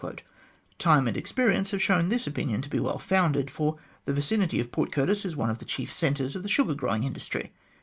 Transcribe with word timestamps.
Time 0.79 1.07
and 1.07 1.15
experience 1.15 1.69
have 1.69 1.79
shown 1.83 2.09
this 2.09 2.25
opinion 2.25 2.59
to 2.63 2.69
be 2.69 2.79
well 2.79 2.97
founded, 2.97 3.51
for 3.51 3.77
the 4.05 4.13
vicinity 4.13 4.59
of 4.59 4.71
Port 4.71 4.91
Curtis 4.91 5.25
is 5.25 5.35
one 5.35 5.51
of 5.51 5.59
the 5.59 5.63
chief 5.65 5.93
centres 5.93 6.35
of 6.35 6.41
the 6.41 6.49
sugar 6.49 6.73
growing 6.73 7.03
industry. 7.03 7.51